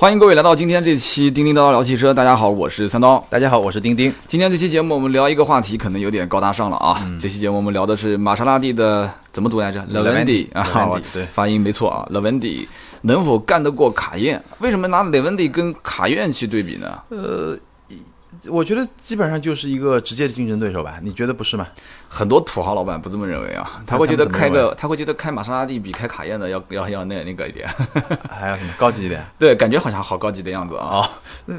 [0.00, 2.14] 欢迎各位来到今天这期叮叮叨叨聊汽车。
[2.14, 3.18] 大家好，我是三刀。
[3.28, 4.14] 大家好，我是丁丁。
[4.28, 7.04] 今天这期节目我们聊一个话题，可能有点高大上了啊。
[7.20, 12.64] 这期节目我们聊的是玛莎拉蒂的怎么读来着？Levendi 啊，对，发音没错啊，Levendi
[13.00, 14.40] 能否干得过卡宴？
[14.60, 16.86] 为什么拿 Levendi 跟卡宴去对比呢？
[17.08, 17.58] 呃。
[18.48, 21.66] 我觉得基本上就是一个直接的竞争对手吧，你觉得不是吗？
[22.08, 27.68] 很多土豪老板不这么认为啊，他会觉得开个，他会觉得开玛莎拉蒂比开卡宴的要要要那那个一点，
[28.30, 29.24] 还要什么高级一点？
[29.38, 30.86] 对，感觉好像好高级的样子啊。
[30.86, 31.10] 哦，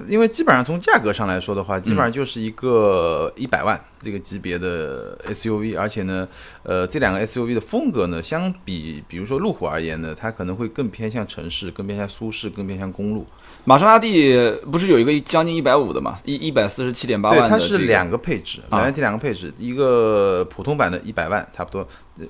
[0.07, 6.28] 因为基本上从价格上来说的话，基本上就是一个一百万这个级别的 SUV，而且呢，
[6.64, 13.26] 呃，这两个 SUV 的风格呢，相比比如说路虎而言呢，它可能会更偏向城市，更偏向舒适，更偏向公路。
[13.66, 14.34] 玛莎拉蒂
[14.71, 16.18] 不是有一个将近一百五的嘛？
[16.24, 21.88] 一一百四十七点八万的，它是两个配置，两提两个配置，一个普通版的一百万差不多。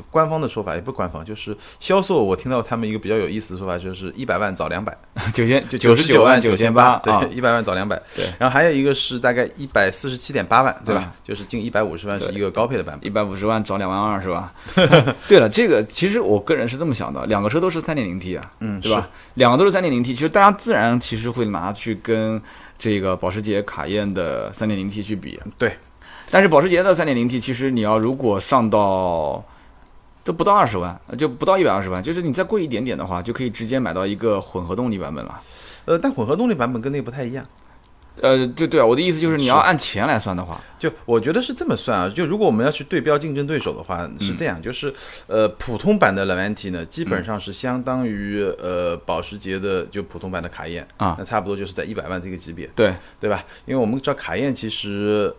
[0.09, 2.23] 官方的说法也不官方，就是销售。
[2.23, 4.95] 我听到他们一个比较有意思的说法，就是一百万找两百，
[5.33, 8.01] 九千九九十九万九千八，对，一百万找两百。
[8.15, 11.13] 对，然后还有一个是大概一百四十七点八万，对吧？
[11.23, 14.51] 就是近一百五十万是一个高配的版本，一百五十万找两万二是吧？
[15.27, 19.09] 对了，这个其实我个人是这么想的，两个车都是三点零 T 啊，嗯，对吧？
[19.35, 22.41] 两个都是三点零 T，其实大家自然其实会拿去跟
[22.77, 25.71] 这个保时捷卡宴的三点零 T 去比，对。
[26.31, 29.43] 但是保时捷的三点零 T，其实你要如果上到
[30.29, 35.41] 都不到二十万，就不到一百二十万，就是你再贵一点点的话，就可以直接买到一个混合动力版本了。
[35.85, 37.43] 呃，但混合动力版本跟那个不太一样。
[38.21, 42.07] 呃，对对啊，我的意思就是你要按钱来算的话，就我觉得是这么算啊。
[42.07, 44.93] 就如果我们要去对标竞争对手的话，是这样，就是
[45.25, 53.43] 呃，普通版的 Lavanti 呢，基本上是相当于呃保时捷的就普通版的卡宴啊，那差不多就是在一百万这个级别，对对吧？
[53.65, 55.33] 因为我们知道卡宴其实。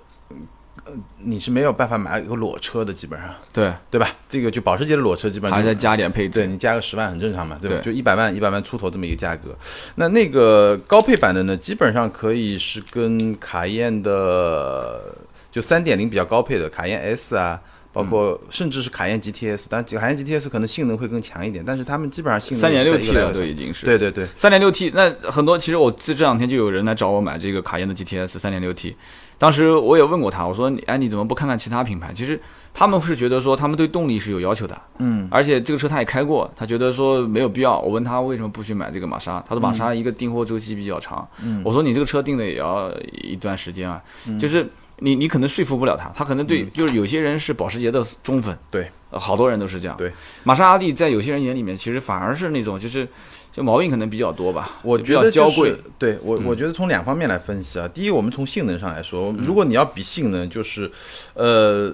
[1.22, 4.08] 你是没有办法买一个裸车的，基本上，对对吧？
[4.28, 7.80] 这个就保时捷的裸车，基本上还再加点配置，对你加个十万很正常嘛，对吧？
[7.82, 9.56] 就一百万一百万出头这么一个价格。
[9.96, 15.14] 那那个高配版的呢，基本上可以是跟卡宴的
[15.52, 17.60] 就三点零比较高配的卡宴 S 啊，
[17.92, 24.91] 包括甚至是卡宴 GTS，但卡宴 GTS 可能性能会更强一点，但是他们基本上性能三点六 T 了都已经是，对对对，三点六 T。
[24.94, 28.97] 那很多其实我这这两天就有人来找我买这个卡宴的 GTS 三点六 T。
[29.38, 32.12] 当时我也问过他，我说：“你哎，你怎么不看看其他品牌？
[32.14, 32.38] 其实
[32.75, 37.81] 他们是觉得说他们对动力是有要求的，嗯，而且这个车他也开过，他觉得说没有必要。
[37.81, 44.03] 我问他为什么不去买这个玛莎，他说玛莎一个订货周期比较长，嗯，我说你这个车订的也要一段时间啊，
[44.38, 44.69] 就是
[45.00, 50.12] 你你可能说服不了他，他可能对就是有些人是保时捷的忠粉，对，好多人都是这样，对，
[50.44, 53.06] 玛莎拉蒂在有些人眼里面其实反而是那种就是。
[53.53, 55.77] 就毛病可能比较多吧，我觉得娇贵。
[55.99, 57.88] 对我，我觉得从两方面来分析啊。
[57.88, 60.88] 第一，我们从性能上来说，如果你要比性能，就是，
[61.34, 61.93] 呃，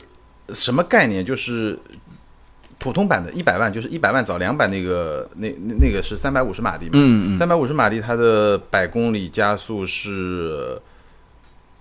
[0.53, 1.25] 什么概念？
[1.25, 1.79] 就是
[2.77, 5.49] 普通版的一百万，就是一百万找两百那个，那
[5.81, 6.93] 那个是三百五十马力嘛？
[6.93, 7.39] 嗯嗯。
[7.39, 10.79] 三百五十马力，它的百公里加速是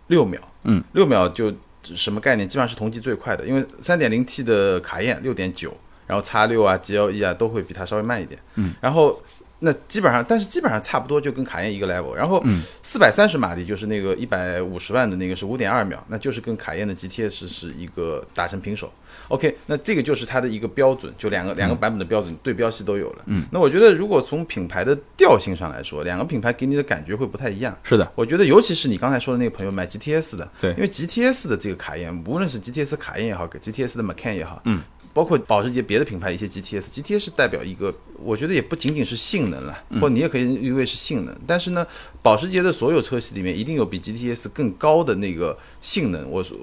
[0.07, 0.39] 六秒。
[0.65, 0.83] 嗯。
[0.93, 1.51] 六秒就
[1.83, 2.47] 什么概念？
[2.47, 8.39] 基本上是同级最快的，因为三点零 T 的卡宴六点九，然后叉六啊、GLE 啊都会比它稍微慢一点。
[8.55, 8.73] 嗯。
[8.81, 9.19] 然后。
[9.59, 12.43] 那基本上，但是基本上差不多就跟卡宴一个 level，然后
[12.83, 18.91] 四百三十马力就是那个一百五十万的那个是五点二秒，那就是跟卡宴的 GTS 是一个打成平手。
[19.29, 23.23] OK，那这个就是它的一个标准，就两个两个版本的标准对标系都有了。
[23.27, 27.75] 嗯，那我觉得如果从品牌的调性上来说，两个品牌给你的感觉会不太一样。
[27.81, 34.81] 是的，我觉得尤其是你刚才说的那个朋友买 GTS 的，对，因为 GTS 的这个卡宴，无论是 GTS 卡宴也好，GTS 的 Macan 也好，嗯。
[35.15, 41.33] 包括保时捷别的品牌一些 GTS，GTS 代表一个，我觉得也不仅仅是性能了，或你也可以认为是性能。
[41.47, 41.87] 但是呢，
[42.21, 46.29] 保时捷的所有车系里面一定有比 GTS 更高的那个性能。
[46.29, 46.57] 我说，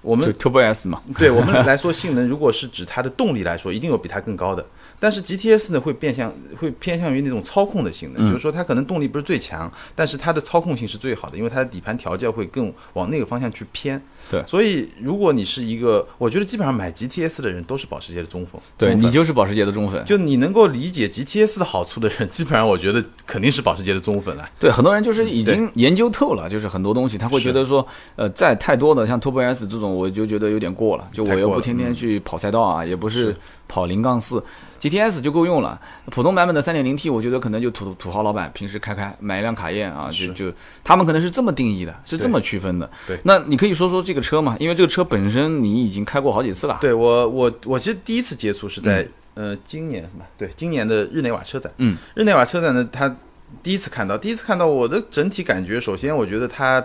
[0.00, 4.64] 我们 Turbo S 嘛，对我们来说，性能如果是指它的动力来说，一定有比它更高的。
[5.02, 14.00] 但是 GTS 呢，会变相会偏向于那种操控的性能，就是说它可能动力不是最强，但是它的操控性是最好的，因为它的底盘调教会更往那个方向去偏。
[14.30, 18.60] 对，所以如果你是一个，我觉得基本上买 GTS 的人都是保时捷的忠粉。
[18.78, 24.48] 对你就是保时捷的忠粉，就你能够理解 GTS 的好处的人，基本上我觉得肯定是保时捷的忠粉了。
[24.60, 27.84] 对，很多人就是已经研究透了，就是很多东西他会觉得说，
[28.14, 31.08] 呃，在太多的像 Turbo S 这种，我就觉得有点过了。
[31.12, 33.34] 就我又不天天去跑赛道啊，也不是
[33.72, 34.44] 跑零杠四。
[34.78, 35.80] GTS 就够用了，
[36.10, 40.52] 普通版本的三点零 T，我觉得可能就土土豪老板平时开开，买一辆卡宴啊，就就
[40.82, 42.90] 他们可能是这么定义的，是这么区分的。
[43.06, 44.56] 对，那你可以说说这个车嘛？
[44.58, 46.78] 因为这个车本身你已经开过好几次了。
[46.80, 51.72] 对我，我我其实第一次接触是在呃今年嘛，对，今年的日内瓦车展。
[51.76, 53.16] 嗯，日内瓦车展呢，他
[53.62, 56.84] 第一次看到，第一次看到我的整体感觉，首先我觉得它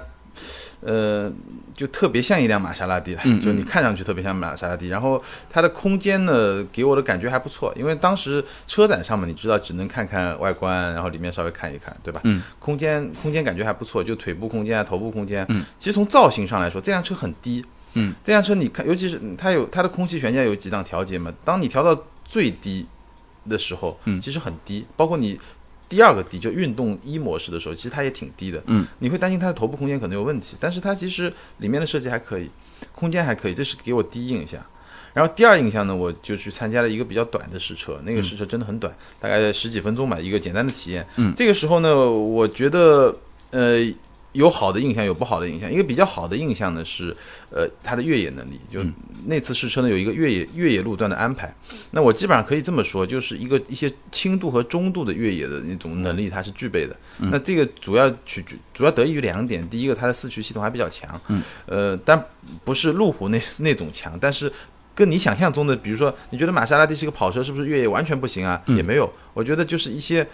[0.81, 1.31] 呃，
[1.75, 4.89] 就特别像一辆玛莎拉蒂了，就你看上去特别像玛莎拉蒂。
[4.89, 12.21] 然后它的空间呢，给我的感觉还不错，因为当时车展上嘛，你知道只能看看外观，然后里面稍微看一看，对吧？
[12.25, 15.45] 嗯，空间空间感觉还不错，就腿部空间啊，头部空间。
[15.49, 17.65] 嗯，其实从造型上来说，这辆车很低。
[17.93, 22.85] 嗯，这辆车你看，尤其是它有它的空气悬架有几档调节嘛，当你调到最低
[23.49, 25.39] 的时候，嗯，其实很低，包括你
[25.89, 32.49] 第二个低就运动一模式的时候，其实它也挺低的，嗯，你会担心它的头部空间可能有问题，但是它其实里面的设计还可以，
[32.93, 34.61] 空间还可以，这是给我第一印象。
[35.13, 41.07] 然后第二印象呢，我就去参加了一个比较短的试车，那个试车真的很短，大概十几分钟吧，一个简单的体验。
[41.15, 43.15] 嗯，这个时候呢，我觉得
[43.51, 43.93] 呃。
[44.37, 45.69] 有好的印象，有不好的印象。
[45.71, 47.15] 一个比较好的印象呢是，
[47.49, 48.59] 呃，它的越野能力。
[48.71, 48.79] 就
[49.25, 51.51] 那次试车呢，有一个越野越野路段的安排。
[51.89, 56.95] 那我基本上可以这么说，就是一个一些轻度和中度的越野的那种能力，它是具备的。
[57.17, 58.45] 那这个主要取
[58.75, 61.19] 主要得益于两点：第一个，它的四驱系统还比较强，
[61.65, 62.23] 呃，但
[62.63, 64.53] 不是路虎那那种强，但是
[64.93, 68.61] 跟你想象中的，比如说你觉得玛莎拉蒂是个跑车，是不是越野完全不行啊？
[68.67, 70.27] 也没有，我觉得就是一些。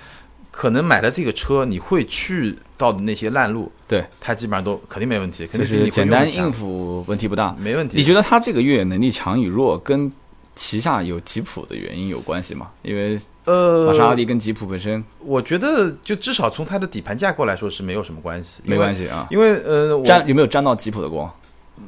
[0.56, 7.98] 可能买了这个车，你会去到的那些烂路，对它基本上都肯定没问题，肯定是简单应付，问题不大，没问题。
[7.98, 10.12] 你觉得它这个越野能力强与弱，跟
[10.56, 12.70] 旗下有吉普的原因有关系吗？
[12.84, 19.28] 因为呃，玛莎拉蒂跟吉普本身，我觉得就至少从它的底盘架构来说是没有什么关系，没关系啊。
[19.32, 21.28] 因为呃，沾有没有沾到吉普的光？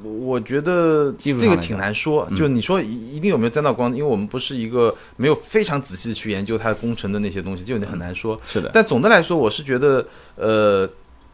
[0.06, 3.92] 我觉得这个挺难说，就你说一定有没有沾到光？
[3.96, 8.40] 因为我们不是一个没有非常仔细的去研究它的工程的那些东西，就你很难说。
[8.46, 10.06] 是的，但总的来说，我是觉得，
[10.36, 10.90] 呃，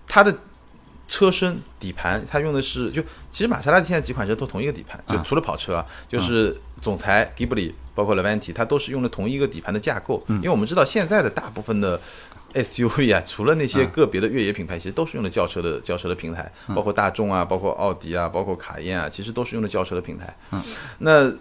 [0.08, 0.34] 它的
[1.12, 10.24] 车身底盘，它用的是就其实玛莎拉蒂现在几款车都同一个底盘，就除了跑车啊，就是总裁 Ghibli，包括 Levante，它都是用的同一个底盘的架构。
[10.30, 12.00] 因为我们知道现在的大部分的。
[12.54, 20.36] SUV 啊， 除了那些个别的越野品牌，其实都是用的轿车的轿车的平台，包括大众啊，包括奥迪啊，包括卡宴啊，其实都是用的轿车的平台。
[20.52, 20.62] 嗯，
[20.98, 21.34] 那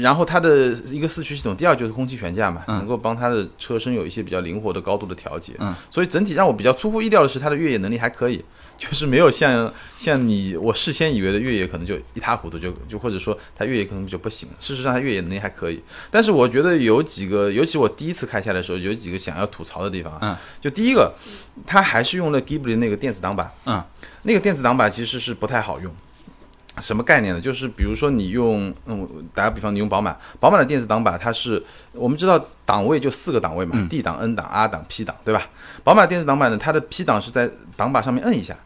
[0.00, 5.52] 然后它的一个四驱系统，第二就是空气悬架嘛，能够帮它的车身有一些比较灵活的高度的调节。
[5.58, 8.42] 嗯，所以整体让我比较出乎意料的是，它的越野能力还可以。
[8.76, 14.48] 就是没有像像你我事先以为的越野可能就一塌糊涂，就就或者说它越野可能就不行。
[14.58, 20.18] 事实上它越野能力还可以，但是我觉得有几个，尤其我第一次开下来的时候，有几个想要吐槽的地方。
[20.20, 21.14] 嗯，就第一个，
[21.66, 23.50] 它还是用了 Ghibli 那个电子挡把。
[23.66, 23.82] 嗯，
[24.22, 25.94] 那个电子挡把其实是不太好用。
[26.80, 27.40] 什么概念呢？
[27.40, 31.62] 就是比如说你用，嗯，打个比方，你用宝马，宝马的电子挡把，它是
[31.92, 35.48] 我们知道档位就四个档位嘛，D 档、N 档、R 档、P 档，对吧？
[35.82, 38.56] 宝马电子挡把呢，它的 P 档是在挡把上面摁一下，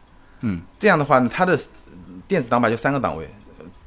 [0.41, 1.59] 嗯，这样的话呢，它的
[2.27, 3.29] 电子挡把就三个档位，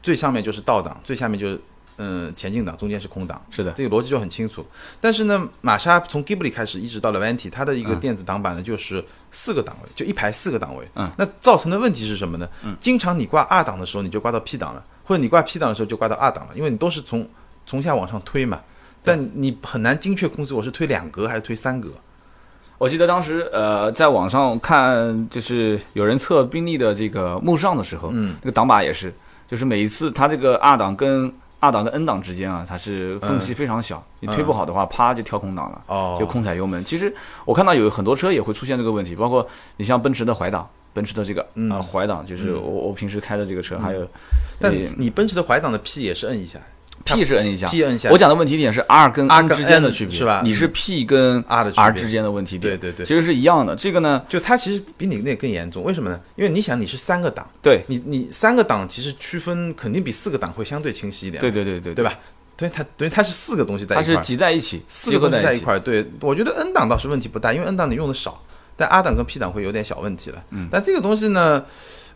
[0.03, 1.61] 最上面就是倒档，最下面就是。
[2.03, 4.67] 嗯，前进档中间是空档，是的，这个逻辑就很清楚。
[5.01, 10.85] 但是呢，玛莎从 Ghibli 开始一直到了 Venti，它的一个电子挡板呢，就是四个档位，就一排四个档位。
[10.97, 12.49] 嗯，那造成的问题是什么呢？
[12.65, 17.29] 嗯，经常你挂二档的时候，你就挂到 P 档了，或者你挂 P 档的时候就挂到二档了，因为你都是从
[17.65, 18.61] 从下往上推嘛。
[19.05, 21.91] 但你很难精确控制我是推两格还是推三格。
[22.79, 29.15] 我记得当时呃，在网上看，就是有人测宾利的这个慕尚的时候，嗯，那个挡把也是，
[29.47, 36.85] 就是每一次它这个二档跟二档跟 N 档之间啊，它是缝隙非常小，你推不好的话，啪就跳空档了，就空踩油门。
[36.85, 37.15] 其实
[37.45, 44.05] 我看到有很多车也会出现这个问题，包括你像奔驰的怀档，奔驰的这个啊怀档，就是我我平时开的这个车，还有，
[44.59, 46.59] 但你奔驰的怀档的 P 也是摁一下。
[47.05, 48.11] P 是 n 一下，P n 一下。
[48.11, 50.41] 我讲的问题点是 R 跟 r 之间的区别，是吧？
[50.45, 53.75] 你是 P 跟 R 的 R 之间的问题点，对对对，其实是一样的。
[53.77, 56.21] 这个呢，就它其实比你那更严重，为什么呢？
[56.37, 62.15] 因为你想你是三个档，对你你三个档其实区分肯定比四个档会相对清晰一点，对对对对，对吧？
[62.57, 65.79] 对它对它是四个东西在一块，它是挤在一起，四个东西在一块。
[65.79, 68.41] 对，我觉得 N 档倒是问题不大，因为 N 档你用的少，
[68.77, 70.45] 但 R 档跟 P 档会有点小问题了。
[70.51, 71.65] 嗯，但这个东西呢？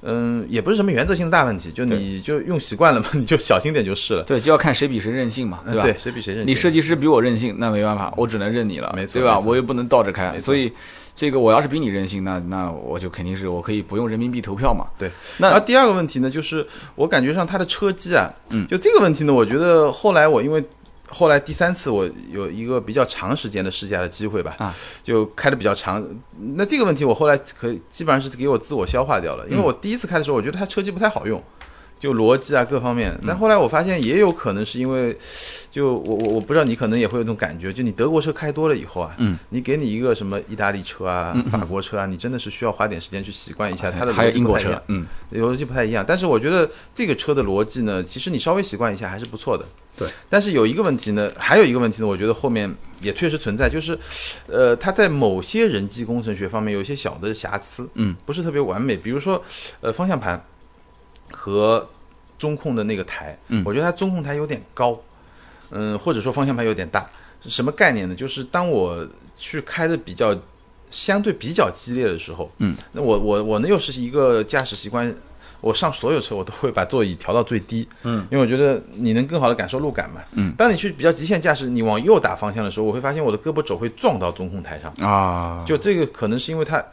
[0.03, 4.23] 嗯，也不是什么原则性的大问题，就你就用习惯了嘛， 你就小心点就是了。
[4.23, 5.83] 对，就要看谁比谁任性嘛，对吧？
[5.83, 6.53] 对，谁比谁任性。
[6.53, 9.39] 你设计师比我任性，那没办法，我只能认你了，没错，对吧？
[9.41, 10.73] 我又不能倒着开，所以
[11.15, 14.87] 这个我要是比你任性，那那我就肯定是我可以不用人民币投票嘛。
[14.99, 15.11] 对。
[15.39, 20.63] 那第二个问题呢，就是我感觉上它的车机啊，嗯，就这个问题呢，我觉得后来我因为。
[21.17, 26.07] 后来第三次我有一个比较长时间的试驾的机会吧，啊，就开的比较长。
[26.57, 31.43] 那这个问题我后来可以基本上是给我自我消化掉了，因为我第一次开的时候我觉得它车机不太好用，
[31.99, 33.19] 就逻辑啊各方面。
[33.27, 35.17] 但后来我发现也有可能是因为，
[35.71, 46.05] 就我我我不知道你可能也会有这种感觉，就你德国车开多了以后啊，嗯，你给你一个什么意大利车啊、法国车啊，你真的是需要花点时间去习惯一下它的还有英国车，嗯，逻辑不太一样。
[46.07, 49.65] 但是我觉得这个车的逻辑呢，其实你稍微习惯一下还是不错的。
[49.99, 53.99] 对，但是有一个问题呢，还有一个问题呢，我觉得后面也确实存在，就是，
[54.47, 58.95] 呃，它在某些人机工程学方面有一些小的瑕疵，嗯，不是特别完美。
[58.95, 59.43] 比如说，
[59.81, 60.39] 呃，方向盘，
[61.33, 61.89] 和
[62.39, 64.99] 中控的那个台，嗯，我觉得它中控台有点高，
[65.71, 67.09] 嗯，或者说方向盘有点大，
[67.47, 68.15] 什么概念呢？
[68.15, 69.07] 就是当我
[69.37, 70.37] 去开的比较
[70.91, 75.15] 相对比较激烈的时候，嗯，那我我我呢又是一个驾驶习惯。
[75.63, 80.53] 我上所有车，我都会把座椅调到最低，嗯，因为我觉得你能更好的感受路感嘛，嗯。
[80.55, 85.65] 当你去比较极限驾驶，你往右打方向的时候，我会发现我的胳膊肘会撞到中控台上啊。
[85.67, 86.85] 就这个可能是因为它，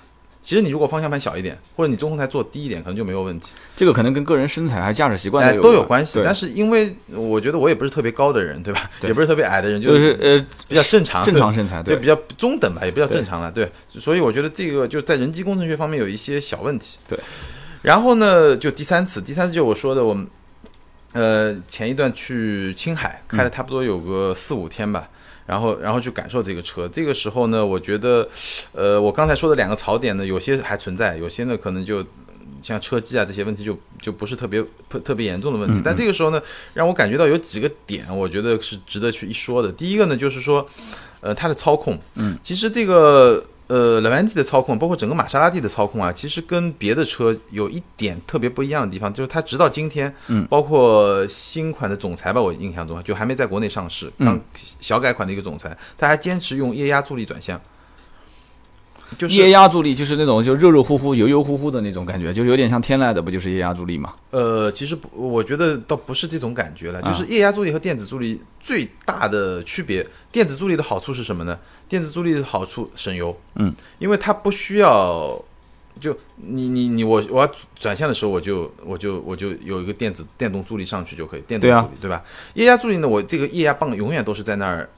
[0.44, 3.54] 其实你如果方向盘小一点，或者你中控台做低一点，可能就没有问题。
[3.78, 6.22] 这个可能跟个人身材还是驾驶习惯都有关系。
[6.22, 8.92] 但是因为我觉得我也不是特别高的人，对吧？
[9.00, 13.72] 对也不是特别矮的人，就是呃比较正常，正常身材，对，比较中等吧，也比较正常了，对。
[13.90, 17.18] 所以我觉得这个就在人机工程学方面有一些小问题，对。
[17.82, 20.28] 然后呢，就第三次，第三次就我说的，我们
[21.14, 25.08] 呃前一段去青海开了差不多有个四五天吧，
[25.46, 26.88] 然后然后去感受这个车。
[26.88, 28.28] 这个时候呢，我觉得，
[28.72, 32.04] 呃，我刚才说的两个槽点呢，有些还存在，有些呢可能就
[32.62, 35.82] 像车机啊这些问题就就不是特别特特别严重的问题。
[35.84, 36.42] 但这个时候呢，
[36.74, 39.72] 让我感觉到有几个点，我觉得是值得去一说的。
[39.72, 40.66] 第一个呢，就是说，
[41.22, 43.44] 呃，它的操控，嗯，其实这个。
[43.74, 54.40] 呃，莱万蒂的操控，包括整个玛莎拉蒂的操控啊，其实跟别的车有一点特别不一样的地方，就是它直到今天，嗯，包括新款的总裁吧，我印象中就还没在国内上市，刚
[54.80, 57.60] 小改款的一个总裁，他还坚持用液压助力转向。
[59.18, 64.14] 就是液压助力，就是那种就热热乎乎、油油乎乎的那种感觉，就有点像天籁的，不就是液压助力吗？
[64.32, 67.02] 呃，其实不，我觉得倒不是这种感觉了。
[67.02, 71.58] 就是液压助力和电子助力最大的区别，电子助力的好处是什么呢？
[71.88, 75.40] 电子助力的好处省油，嗯，因为它不需要，
[76.00, 82.24] 就你你你我我要转向的时候，我就我就我就有一个电子电动助力上去就可以，电动助力对吧？
[82.56, 84.90] 液压助力呢，我这个液压泵永远都是在那儿。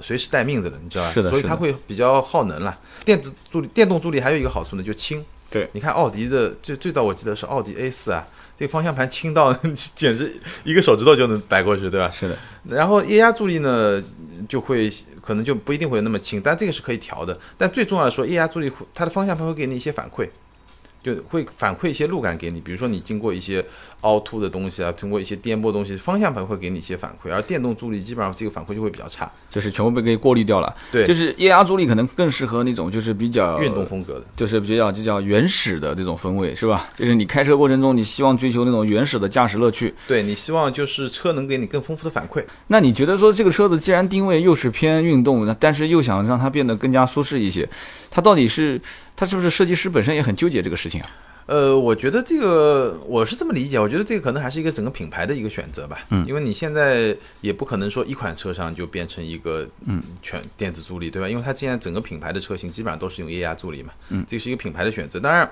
[0.00, 1.12] 随时待命着的，你知道吧？
[1.12, 2.78] 是的，所以它会比较耗能了。
[3.04, 5.24] 电子助力、电动助力还有一个好处呢，就轻。
[5.50, 9.50] 对，你看奥迪的最最早我记得是奥迪 A 四啊，这个方向盘轻到
[9.96, 12.10] 简直一个手指头就能摆过去，对吧？
[12.10, 12.36] 是的。
[12.64, 14.02] 然后液压助力呢，
[14.46, 17.38] 就会可能就不一定会那么轻，但这个是可以调的。
[17.56, 20.28] 但最重要的说，液压助力它的方向盘会给你一些反馈。
[21.02, 23.64] 就会反馈一些路感给你，比如说你经过一些
[24.02, 30.74] 凹凸的东西啊，通过一些颠簸东西，方向盘会给你一些反馈，而电动助力基本上这个反馈就会比较差，就是全部被给过滤掉了。
[30.90, 36.88] 对，就是液压助力可能更适合那种就是比较运动风格的，就是比较就叫原始的这种风味，是吧？
[36.94, 39.94] 就是你开车过程中，你希望追求那种原始的驾驶乐趣。
[40.06, 42.44] 对你希望就是车能给你更丰富的反馈。
[42.66, 47.68] 那你觉得说这个车子既然定位又是偏运动，但是又想让它变得更加舒适一些，
[48.10, 48.80] 它到底是
[49.16, 51.06] 它是不是设计师本身也很纠结这个事情啊？
[51.46, 55.98] 呃，我觉得这个我是这么理解，我觉得这个可能还是一个整个品牌的一个选择吧。
[56.10, 61.26] 嗯，因为你现在也不可能说一款车上就变成一个嗯全电子助力，对吧？
[61.26, 63.92] 因为它现在整个品牌的车型基本上都是用液压助力嘛。
[64.10, 65.50] 嗯，这是一个品牌的选择，当然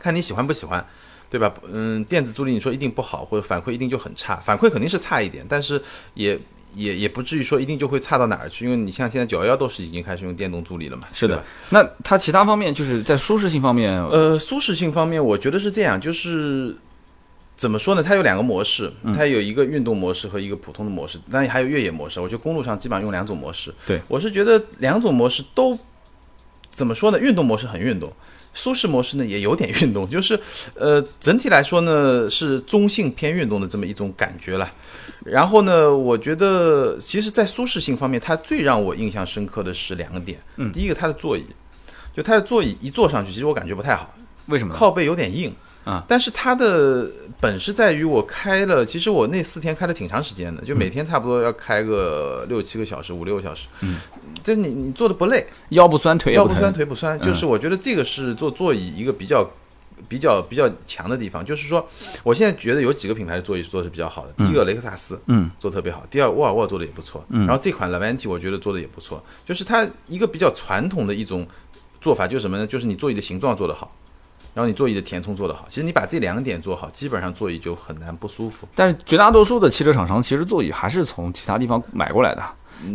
[0.00, 0.84] 看你喜欢不喜欢，
[1.30, 1.54] 对吧？
[1.70, 5.80] 嗯，电子助力你说一定不好，或者反馈一定就很差，反馈肯定是差一点，但是
[6.14, 6.36] 也。
[6.74, 11.06] 也也不至于说一定就会差到哪儿去，因为你像现在九幺幺都是已经开始用电动助力了嘛。
[11.12, 16.74] 是的，那它其他方面就是在舒适性方面，呃，舒适性方面，我觉得是这样，就是
[17.56, 18.02] 怎么说呢？
[18.02, 22.20] 它有两个模式，它有一个运动模式和一个普通的模式，当然还有越野模式。
[22.20, 23.72] 我觉得公路上基本上用两种模式。
[23.86, 25.78] 对我是觉得两种模式都
[26.70, 27.18] 怎么说呢？
[27.18, 28.10] 运动模式很运动，
[28.54, 30.38] 舒适模式呢也有点运动，就是
[30.74, 34.68] 呃整体来说呢是中性偏运动的这么一种感觉了。
[35.24, 40.38] 然后呢，我觉得其实，在舒适性方面，它最让我印象深刻的是两个点。
[40.56, 41.44] 嗯，第一个，它的座椅，
[42.16, 44.12] 就它的座椅一坐上去，其实我感觉不太好。
[44.46, 44.74] 为什么？
[44.74, 45.54] 靠背有点硬
[45.84, 46.04] 啊。
[46.08, 47.08] 但是它的
[47.40, 53.68] 本事在于，我开了，其实我那四天开了挺长时间的，就每天差不多要开个六七个小时，五六个小时。
[53.80, 53.98] 嗯，
[54.42, 59.48] 就你你坐的不累，腰不酸腿腰不酸腿不酸，就是我觉得这个是坐座椅一个比较。
[60.08, 61.86] 比较比较强的地方，就是说，
[62.22, 64.32] 我现在觉得有几个品牌的座椅做的是比较好的。
[64.36, 66.04] 第一个雷克萨斯，嗯，做特别好。
[66.10, 67.24] 第二，沃尔沃做的也不错。
[67.28, 69.22] 嗯，然后这款 Laventi 我觉得做的也不错。
[69.44, 71.46] 就是它一个比较传统的一种
[72.00, 72.66] 做法，就是什么呢？
[72.66, 73.94] 就是你座椅的形状做得好，
[74.54, 75.66] 然后你座椅的填充做得好。
[75.68, 78.68] 其实你把这两点做好，基本上座椅就很难不舒服。
[78.74, 82.42] 但是绝大多数的汽车厂商其实座椅还是从其他地方买过来的。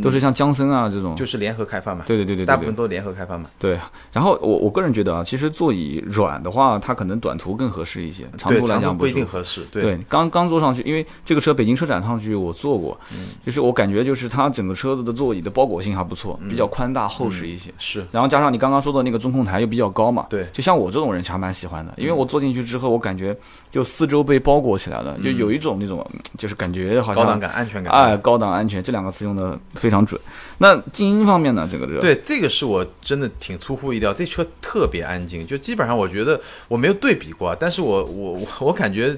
[0.01, 2.03] 都是像江森啊这种，就是联合开发嘛。
[2.07, 3.49] 对对对对，大部分都联合开发嘛。
[3.59, 3.79] 对，
[4.11, 9.65] 然后我我个人觉得啊，其实座椅软的话，它可能短途更合适一些，长途来讲不一定合适。
[9.71, 17.71] 对，刚刚坐上去，因为这个车北京车展上去我坐过，嗯，就是我感觉就是它整个车子的座椅的包裹性还不错，比较宽大厚实一些。
[17.77, 23.35] 是，然后加上你刚刚说的那个中控台又比较高嘛，对，就像我这种人还蛮喜欢的，因为我坐进去之后，我感觉
[23.69, 26.05] 就四周被包裹起来了，就有一种那种
[26.37, 27.93] 就是感觉好像高档感、安全感。
[27.93, 30.19] 哎，高档安全这两个词用的非常准。
[30.57, 31.67] 那静音方面呢？
[31.71, 39.17] 这个对，这个是我真的挺出乎意料，这车特别安静，就基本上我觉得我没有对比过，但是我我我我感觉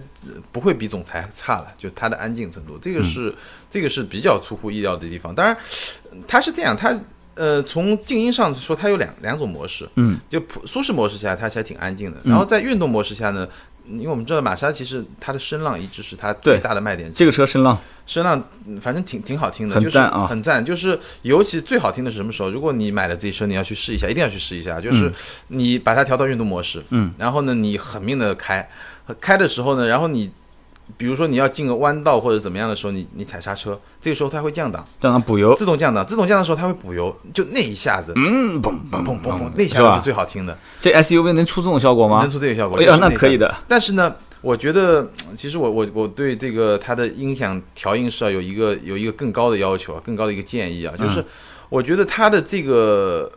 [0.52, 3.34] 不会比总裁差了，就它的安静程度，这个是
[3.70, 5.34] 这个是比较出乎意料的地方。
[5.34, 5.58] 当然，
[6.28, 6.96] 它是这样，它。
[7.36, 12.18] 呃，从静音上说，它有两两种模式，嗯，就普舒适模式下，它其实挺安静的。
[12.26, 13.48] 然后在运动模式下呢，
[13.92, 17.12] 因为我们知道玛莎其实它的声浪一直是它最大的卖点。
[17.14, 18.44] 这个车声浪，声浪
[18.82, 20.64] 反正挺挺好听的，很赞啊，很赞。
[20.64, 22.50] 就是尤其最好听的是什么时候？
[22.50, 24.80] 如果你买了这车，你要去试一下，一定要去试一下。
[24.80, 25.12] 就是
[25.48, 28.70] 你把它调到运动模式，嗯，然后呢，你狠命的开，
[29.20, 30.32] 开的时候呢，然后你。
[30.98, 40.58] 比如说你要进个弯道或者怎么样的时候，你你踩刹车，这个时候它会降档，降档补油，自动降档，自动降档的时候它会补油，就那一下子，嗯，嘣嘣嘣嘣嘣，那一下子是最好听的。
[40.80, 42.22] 这 SUV 能出这种效果吗？
[42.22, 42.78] 能出这个效果？
[42.80, 43.56] 哎呀，那可以的。
[43.68, 51.24] 但是呢，我觉得其实我我我对这个它的音响调音是要有一个有一个更高的要求啊，更高的一个建议啊，就是
[51.70, 53.32] 我觉得它的这个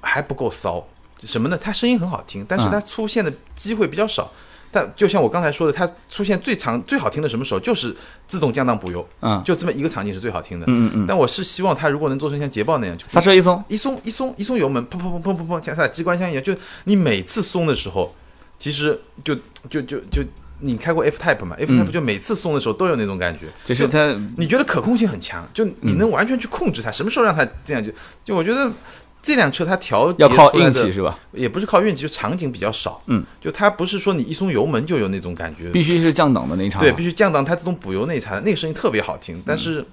[0.00, 0.86] 还不够骚，
[1.24, 1.58] 什么呢？
[1.60, 4.30] 它声音很好听，但是它出现的机会比较少。
[4.70, 7.96] 但就像我刚才说的，它出现最长最好听的什么时候，就是
[8.26, 11.06] 自动降档补油，嗯，就这么一个场景是最好听的，嗯嗯嗯。
[11.06, 18.14] 但我是希望它如果能做成像捷豹那样，刹车一松一松一松一松油门，砰砰砰砰砰砰，像它机关枪一样，就你每次松的时候，
[18.58, 19.34] 其实就
[19.70, 20.22] 就就就
[20.60, 27.90] 你开过 F Type 嘛？F Type 就每次松的时候都有那种感觉，就是它，你觉得可控性很强，就你能完全去控制它，什么时候让它这样就
[28.24, 28.70] 就我觉得。
[29.28, 31.18] 这辆车它调要靠运气是吧？
[31.32, 32.98] 也不是靠运气，就场景比较少。
[33.08, 36.80] 嗯，就它不是说你一松油门就有那种感觉，必须是降档的那一场。
[36.80, 39.42] 对，必须降档，它自动补油那一场，那个声音特别好听。
[39.44, 39.84] 但是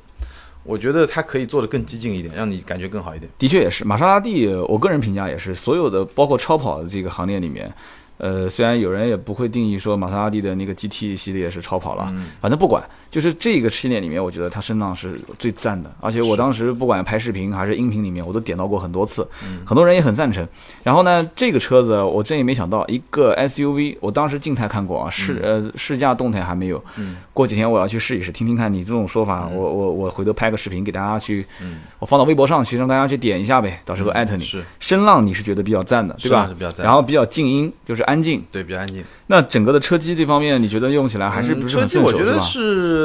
[0.63, 3.29] 我觉得它可以做的更激进一点，让你感觉更好一点。
[3.37, 7.69] 的确也是，玛莎拉蒂，我个人评价也是，所有的包括超跑的这个行列里面。
[8.17, 12.81] 呃，虽然有人也不会定义说玛莎拉蒂的那个 GT 系列是超跑了，反正不管，
[13.15, 15.89] 就是这个系列里面，我觉得它声浪是最赞的。
[16.01, 19.27] 而且我当时不管拍视频还是音频里面，我都点到过很多次，
[19.65, 20.47] 很多人也很赞成。
[20.83, 26.83] 然后呢，这个车子我真也没想到，一个 SUV，我当时静态看过啊，试呃试驾动态还没有。
[27.31, 31.45] 过几天我要去试一试，听听看你这种说法，我我我回头拍个视频给大家去，
[31.99, 34.43] 我放到微博上去让大家去点一下呗，到时候艾特你。
[34.43, 36.49] 是声浪你是觉得比较赞的，对吧？
[36.79, 38.03] 然后比较静音，就是。
[38.05, 39.03] 安静，对，比较安静。
[39.27, 42.11] 那整个的车机这方面，你觉得用起来还是不是很顺手？
[42.11, 42.39] 车机我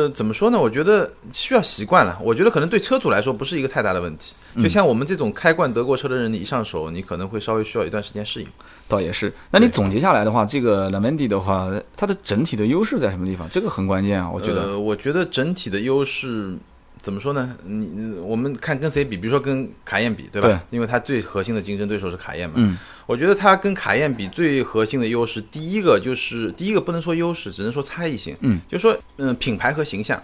[0.09, 0.59] 怎么说呢？
[0.59, 2.19] 我觉得需要习惯了。
[2.23, 4.35] 我觉得可能对车主来说不是一个太大的问题。
[4.63, 8.47] 就像我们这种开惯德国车的人，你一上手，你可能会稍微需要一段时间适应。
[8.89, 9.33] 倒也是。
[9.51, 13.49] 那你总结下来的话，这个 Lamborghini 的话，它的整体的优势在什么地方？
[13.51, 14.63] 这个很关键啊，我觉得。
[14.63, 16.57] 呃，我觉得整体的优势。
[17.03, 17.57] 怎么说呢？
[17.65, 19.17] 你我们看跟谁比？
[19.17, 20.49] 比如说跟卡宴比，对吧？
[20.49, 20.59] 对。
[20.71, 22.57] 因为它最核心的竞争对手是卡宴嘛。
[22.59, 22.77] 嗯。
[23.07, 28.37] 我觉得它跟卡宴比，最核心的优势，第一个就是第一个不能说优势，只能说差异性。
[28.41, 28.61] 嗯。
[28.69, 30.23] 就说嗯，品牌和形象，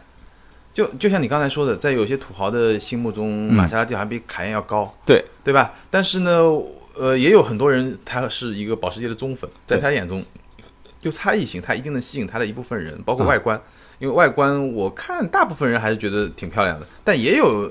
[0.74, 4.94] 就就像你刚才说的，在有些土豪的心目中，玛莎拉蒂好像比卡宴要高。
[5.06, 5.24] 对。
[5.42, 5.72] 对吧？
[5.90, 6.42] 但是呢，
[6.98, 10.22] 呃，也有很多人他是一个保时捷的忠粉，在他眼中，
[11.00, 13.58] 就差异性，他一定能吸引他的一部分人，包括外观。
[13.98, 17.70] 因为外观，我看大部分人还是觉得挺漂亮的，但也有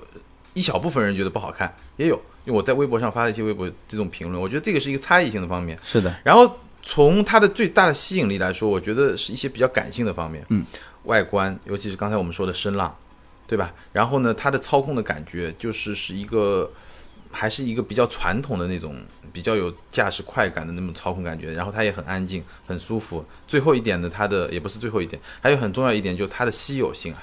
[0.53, 2.15] 一小部分人觉得不好看，也有。
[2.45, 5.77] 因为我在微博上发了一些微博这种评论，我觉得这个是一个差异性的方面。
[5.83, 6.15] 是的。
[6.23, 10.45] 然后从它的最大的吸引力来说，我觉得是一些比较感性的方面。
[10.49, 10.65] 嗯。
[11.03, 12.95] 外观，尤其是刚才我们说的声浪，
[13.47, 13.73] 对吧？
[13.91, 16.69] 然后呢，它的操控的感觉就是是一个。
[17.35, 18.95] 还是一个比较传统的那种，
[19.33, 23.23] 比较有驾驶快感的那种操控感觉，然后它也很安静，很舒服。
[23.45, 27.21] 最后一点呢，它的也不是最后一点，还有很重要一点就是它的稀有性啊。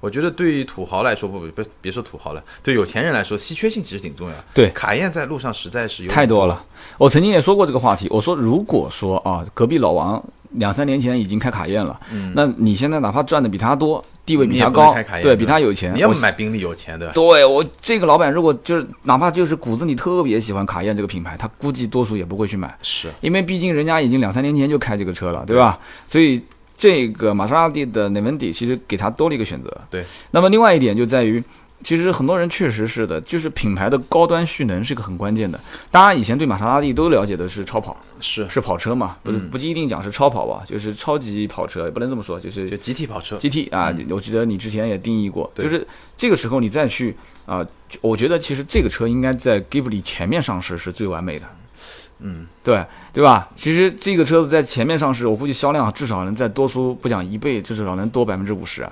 [0.00, 4.34] 我觉得对于土豪来说，不不别别说土豪了，对有钱人来说，稀缺性其实挺重要。
[4.52, 6.62] 对，卡宴在路上实在是有太多了。
[6.98, 10.22] 我曾经也说过这个话题，我说如果说啊，隔壁老王
[10.54, 11.98] 两三年前已经开卡宴了，
[12.34, 17.12] 那你现在哪怕赚的比他多，地位比他高，对比他有钱，你要买宾利有钱的。
[17.12, 25.78] 对我这个老板，如果就是哪怕就是骨子里特别喜欢卡宴这个品牌，他估计多数也不会去买，是因为毕竟人家已经两三年前就开这个车了，对吧？
[26.08, 26.40] 所以。
[26.76, 29.70] 这个玛莎拉蒂的内文迪其实给他多了一个选择。
[29.88, 31.42] 对，那么另外一点就在于，
[31.84, 35.60] 其实很多人确实是的，就是品牌的高端蓄能是一个很关键的。
[35.90, 38.48] 大家以前对玛莎拉蒂都了解的是超跑，是。
[38.48, 47.66] 是跑车嘛，不是不一定讲是超跑吧，就是超级跑车，也不能这么说，就是就 GT 跑车，GT 啊，我记得你之前也定义过，就是这个时候你再去啊，
[48.00, 51.46] 我觉得其实这个车应该在 Ghibli 前面上市是最完美的。
[52.26, 52.82] 嗯，对，
[53.12, 53.46] 对吧？
[53.54, 58.90] 其实这个车子在前面上市，我估计销量至少能再多出不讲一倍，至少能多百分之五十啊。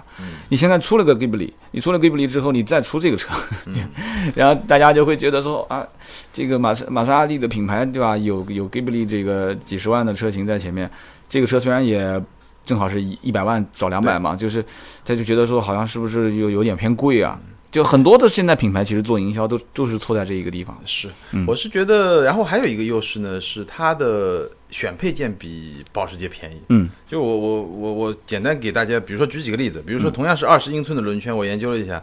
[0.51, 3.33] 你现在出了个 Ghibli，你出了 Ghibli 之后，你再出这个车，
[4.37, 5.83] 然后大家就会觉得说啊，
[6.31, 8.14] 这个玛莎玛莎拉蒂的品牌，对吧？
[8.18, 10.90] 有有 Ghibli 这个几十万的车型在前面，
[11.31, 12.23] 这个车虽然也
[12.66, 14.62] 正好是一一百万找两百嘛，就是
[15.07, 17.40] 他就觉得说好像是不是有有点偏贵啊？
[17.72, 20.78] 就很多的现在品牌其实做营销都就是错在这一个地方。
[20.85, 21.08] 是，
[21.46, 26.61] 我是觉得，然后还有一个优势呢，是它的选配件比保时捷便宜。
[26.68, 32.00] 嗯，就我我我我简单给大家，比如说举几个例子，比如说同样是二十英寸的轮圈，我研究了一下，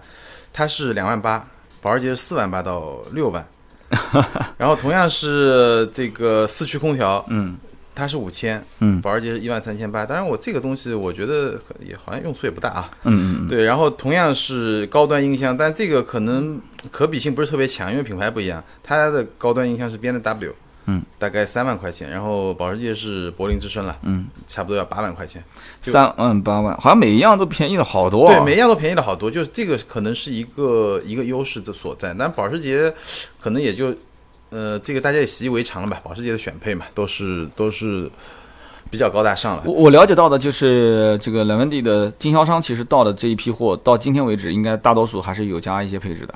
[0.52, 1.48] 它是两万八，
[1.82, 3.48] 保时捷是四万八到六万。
[4.58, 7.56] 然后同样是这个四驱空调，嗯，
[8.00, 10.06] 它是五千，嗯，保时捷是一万三千八。
[10.06, 13.64] 当然我这个东西我觉得也好像用处也不大啊，嗯嗯对。
[13.64, 16.60] 然后同样是高端音箱，但这个可能
[16.90, 18.64] 可比性不是特别强，因为品牌不一样。
[18.82, 20.56] 它的高端音箱是 B N W。
[20.92, 25.44] 嗯，大概三万块钱，然后保时捷是柏林之声了，嗯，差不多要八万块钱，
[25.84, 28.28] 三万八万，好像每一样都便宜了好多。
[28.28, 32.16] 对，每一样都便宜了好多，就是这个可能是一个一个优势的所在。
[32.18, 32.92] 但保时捷
[33.40, 33.96] 可能也就，
[34.50, 36.02] 呃，这个大家也习以为常了吧？
[36.04, 38.10] 保时捷的选配嘛，都是都是
[38.90, 39.64] 比较高大上了。
[39.66, 46.34] 我我了解到的就是这个莱文蒂的经销商，其实到的这一批货到今天为止，应该大多数还是有加一些配置的。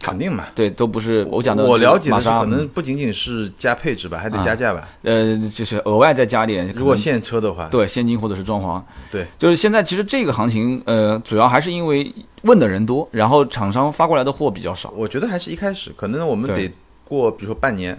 [0.00, 1.62] 肯定嘛，对，都不是我讲的。
[1.62, 4.88] 我了解的是，可能不仅仅是加配置吧，还得加价吧。
[5.02, 6.66] 呃，就是额外再加点。
[6.74, 8.82] 如果现车的话，对，现金或者是装潢。
[9.12, 14.92] 对，就是现在其实这个行情，呃，主要还是因为问的人多，然后厂商发过来的货比较少。
[14.96, 16.68] 我觉得还是一开始，可能我们得
[17.06, 17.98] 过，比如说半年，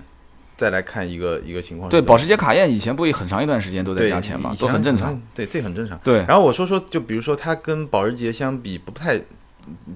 [0.56, 1.90] 再来看一个一个情况。
[1.90, 5.20] 对，保时捷卡宴以前不也很长一段时间都在加钱嘛，都很正常。
[5.34, 6.00] 对，这很正常。
[6.04, 6.18] 对。
[6.28, 9.22] 然后我说说，就比如说它跟保时捷相比，不太。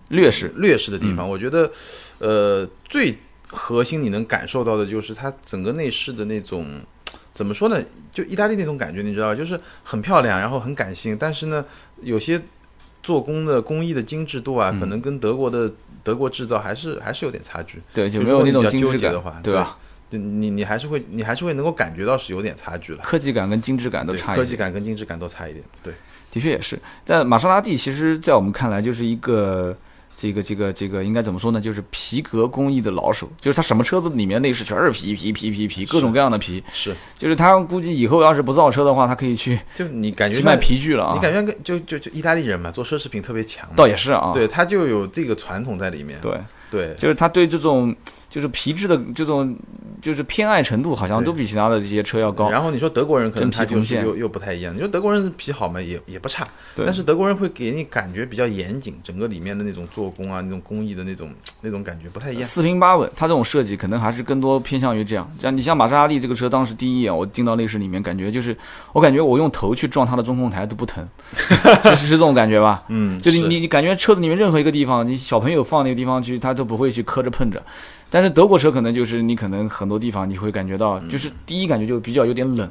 [0.10, 1.72] 劣势劣势的地方，我觉得，
[2.20, 6.78] 呃，最核心你能感受到的就是它整个内饰的那种，
[7.32, 7.82] 怎么说呢？
[8.12, 11.64] 就意大利那种感觉，你知道，就是很漂亮，然后很感性，但是呢，
[12.02, 12.42] 有些
[13.04, 15.72] 做工的工艺的精致度啊，可能跟德国的
[16.04, 17.82] 德国制造还是还是有点差距。
[17.94, 19.78] 对，就没有那种精致感的话，对吧？
[20.10, 23.00] 你你还是会你还是会能够感觉到是有点差距了。
[23.02, 25.94] 科技感跟精致感都差，科技感跟精致感都差一点，对。
[26.32, 29.76] 的确也是，但玛莎拉蒂其实，在我们看来就是一个
[30.22, 31.60] 这个这个这个应该怎么说呢？
[31.60, 36.64] 就是皮革工艺的老手，就是他什么车子里面内饰全是皮皮皮皮皮，各种各样的皮。
[36.72, 41.14] 是，就是他估计以后要是不造车的话，他可以去就你感觉卖皮具了啊？
[41.16, 43.68] 你感觉跟就就就意大利人嘛，做奢侈品特别强。
[43.76, 46.20] 倒也是啊，对他就有这个传统在里面。
[46.22, 46.38] 对
[46.70, 47.96] 对，就是他对这种
[48.32, 49.56] 就是皮质的这种。
[50.02, 52.50] 就是偏爱程度好像都比其他的这些车要高。
[52.50, 54.74] 然后你说德国人可能他就是又又不太一样。
[54.74, 56.44] 你说德国人皮好嘛，也也不差。
[56.76, 62.44] 但是德国人会给你感觉比较严谨，整个里面的那种做工啊，那种工艺的那种那种感觉不太一样。
[62.44, 65.32] 四平八稳，它这种设计可能还是更多偏向于这样。
[65.40, 68.58] 像你像玛莎拉蒂这个车，当时第一眼我进到内饰里面，感觉就是
[68.94, 71.08] 我感觉我用头去撞它的中控台都不疼，
[71.84, 72.84] 就是是这种感觉吧？
[72.88, 77.62] 嗯，就是你你感觉车子里面任何一个地方，你小朋友放那个地方去，他都不会去磕着碰着。
[78.12, 82.70] 但是德国车可能就是你可能很多地方你会感觉到，就是第一感觉就比较有点冷。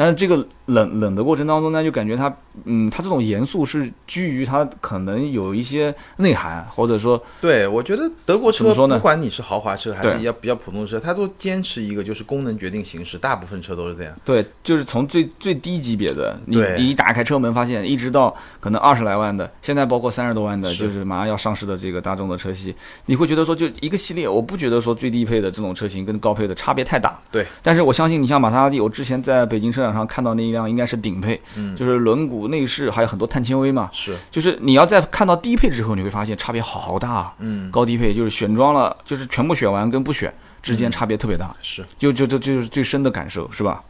[0.00, 2.34] 但是这个冷冷的过程当中呢，就感觉它，
[2.64, 8.74] 嗯，它这种严肃是基于它可能有一些内涵，或者说，对我觉得德国车？
[8.74, 14.14] 不管你是豪华车还是要比较普通车，它都坚持一个就是功能决定形式，大部分车都是这样。
[14.24, 27.20] 对，就是从最最低级别的，你你一打开车门发现，一直到可能二十来万的，现在包括三十多万的，就是马上要上市的这个大众的车系，你会觉得说就一个系列，我不觉得说最低配的这种车型跟高配的差别太大。
[27.30, 43.82] 对，但是我相信你像玛莎拉蒂，我之前在北京车展上看到那一辆应该是顶配，嗯，就是轮毂、内饰还有很多碳纤维嘛，是，就是你要在看到低配之后，你会发现差别好大，嗯，高低配就是选装了，就是全部选完跟不选之间差别特别大，是，就就这就是最深的感受，是吧？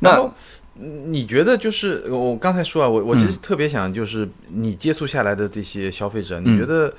[0.00, 0.28] 那
[0.74, 6.92] 你觉得就是我刚才说啊，我我其实特别想就是你接触下来的这些消费者，你觉得？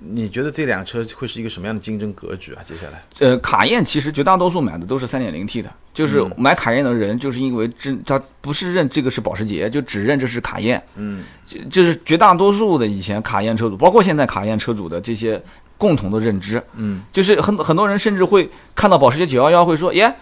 [0.00, 2.62] 你觉得这辆车会是一个什么样的竞争格局啊？
[2.64, 10.82] 接下来，呃，卡宴其实绝大多数买的都是三点零 T 的，就是买卡宴的人，就是因为这他不是认这个是保时捷，就只认这是卡宴。
[10.96, 15.42] 嗯，就就是绝大多数的以前卡宴车主，包括现在卡宴车主的这些
[15.78, 20.14] 共同的认知，嗯，就是很很多人甚至会看到保时捷九幺幺会说，耶，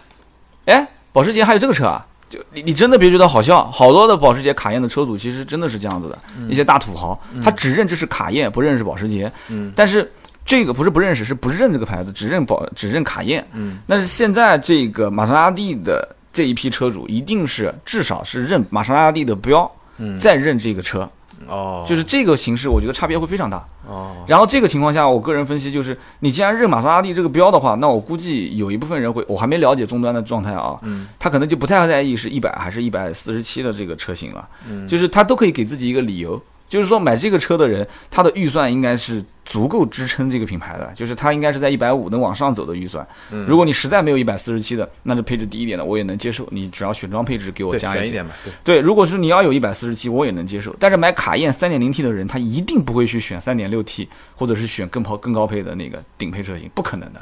[0.66, 2.06] 哎，保时捷还有这个车啊？
[2.34, 6.18] 就你你真的别觉得好笑，好多的保时捷卡宴的车主其实真的是这样子的，
[6.48, 9.30] 一些大土豪，他只认这是卡宴，不认识保时捷。
[9.48, 10.10] 嗯，但是
[10.44, 13.46] 这个不是不认识，是不认这个牌子，只认保只认卡宴。
[13.52, 21.08] 嗯，但是现在这个玛莎拉蒂的这一批车主，一定是至少是认玛莎拉蒂的标，嗯，再认这个车。
[21.48, 23.64] 哦，就是这个形式，我觉得差别会非常大。
[23.86, 43.06] 哦，然后这个情况下，我个人分析就是，你既然认玛莎拉蒂这个标的话，那我估计有一部分人会，我还没了解终端的状态啊，嗯，他可能就不太在意是一百还是一百四十七的这个车型了，嗯，就是他都可以给自己一个理由，就是说买这个车的人，他的预算应该是足够支撑这个品牌的，就是他应该是在一百五能往上走的预算。
[43.46, 48.32] 如果你实在没有一百四十七的，那就配置低一点的我也能接受，你只要选装配置给我加一点嘛。
[48.64, 50.74] 对，如果是你要有一百四十七，我也能接受。
[50.80, 57.20] 但是买卡宴三点零 T 的人，他一定不会去选三点六 T，或者是选更跑更高配的那个顶配车型，不可能的。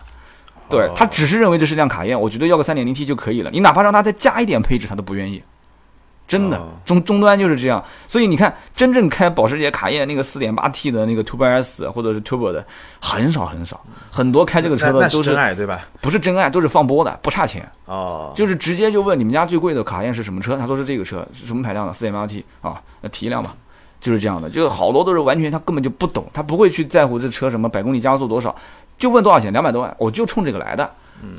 [0.71, 3.51] 对他只是认为这是辆卡宴，我觉得要个三点零 T 就可以了。
[3.51, 5.43] 你哪怕让他再加一点配置，他都不愿意。
[6.33, 12.65] 真的，终终端就是这样，所以你看，真正开保时捷卡宴那个四点八 T 的那个 Turbo S 或者是 Turbo 的
[12.99, 13.79] 很少很少，
[14.11, 15.79] 很多开这个车的都是真爱对吧？
[16.01, 18.33] 不是真爱，都是放波的，不差钱哦。
[18.35, 21.93] 就是直接就问你们家最贵的卡宴是什么车，他说是这个车，是什么排量的？
[21.93, 23.55] 四点八 T 啊，那提一辆吧，
[24.01, 28.57] 就是这样的，就是好多都是完全他根本就不懂，他不会去在乎这车什么百公里加速多少，
[28.99, 30.91] 就问多少钱，两百多万，我就冲这个来的。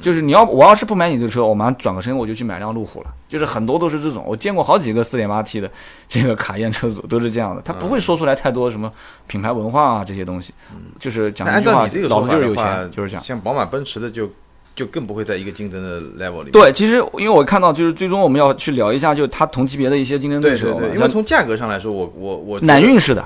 [0.01, 3.07] 就是你要我要是不买你这车，我马上转个身我就去买辆路虎了。
[3.27, 5.69] 就是很多都是这种，我见过好几个四点八 T 的
[6.07, 8.91] 这个卡宴车主都是这样的，他不会说出来太多什么
[9.27, 10.53] 品牌文化啊这些东西。
[10.99, 13.23] 就是讲按照你这个说法的话，就是这样。
[13.23, 14.29] 像宝马、奔驰的就
[14.75, 16.51] 就更不会在一个竞争的 level 里。
[16.51, 20.67] 对，其实因为我看到就是最终我们要去聊一下，就它同级别的一些竞争对手。
[20.73, 23.25] 对对对，因为从价格上来说，我我我南运是的。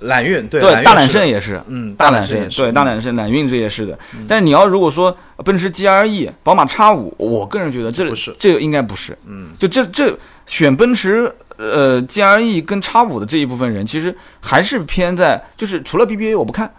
[0.00, 3.98] 揽运对大揽胜也是，嗯，大揽胜对大揽胜揽运这也是的。
[4.28, 8.34] 但是你要如果说奔驰 GLE、宝马 X 五，我个人觉得这不是。
[8.38, 16.72] 这个应该不是，嗯，就这这选奔驰呃 GLE 跟 X 五的这一部分人，其实还是偏在就是除了 BBA 我不看，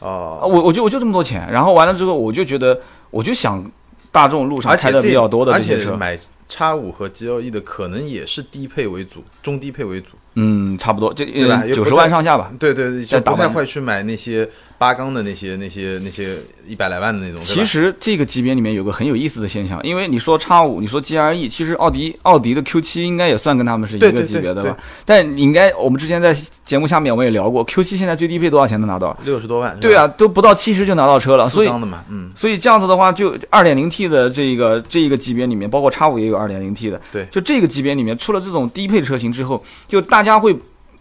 [0.00, 2.78] 哦，我我就我就这么多钱，然后完了之后我就觉得
[3.10, 3.64] 我就想
[4.12, 5.96] 大众路上开的比较多的这些车。
[5.96, 10.10] 买叉五和 GLE 的可能也是低配为主，中低配为主。
[10.34, 11.62] 嗯，差不多，就对吧？
[11.72, 12.50] 九十万上下吧。
[12.58, 14.48] 对对对，就不太会去买那些。
[14.76, 16.34] 八缸的那些、那些、那些
[16.66, 24.76] 一百来万的那种，其实这个级别里面有个很有意思的现象，因为你说叉五，你说 GRE，其实奥迪奥迪的 Q 七应该也算跟他们是一个级别的吧？
[25.06, 29.16] 但你应该我们之前在节目下面我们也聊过，Q 七现在最低配多少钱能拿到？
[29.24, 29.78] 六十多万。
[29.80, 31.48] 对啊，都不到七十就拿到车了。
[31.48, 31.68] 所以，
[32.10, 37.00] 嗯，所以这样子的话，就二点零 T 的这个这一个级别里面，包括叉五也有二点零 T 的。
[37.12, 40.56] 对，就这个级别里面出了这种低配车型之后，就大家会